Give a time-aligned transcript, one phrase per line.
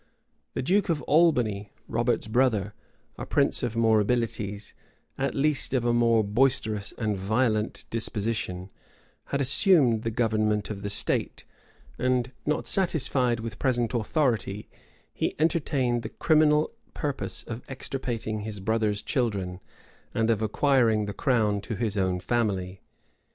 [0.55, 2.73] The duke of Albany, Robert's brother,
[3.19, 4.73] a prince of more abilities,
[5.15, 8.71] at least of a more boisterous and violent disposition,
[9.25, 11.45] had assumed the government of the state;
[11.99, 14.67] and, not satisfied with present authority,
[15.13, 19.59] he entertained the criminal purpose of extirpating his brother's children,
[20.15, 22.81] and of acquiring the crown to his own family.